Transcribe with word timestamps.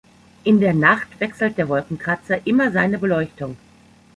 In 0.45 0.59
der 0.59 0.73
Nacht 0.73 1.19
wechselt 1.19 1.59
der 1.59 1.69
Wolkenkratzer 1.69 2.47
immer 2.47 2.71
seine 2.71 2.97
Beleuchtung. 2.97 3.55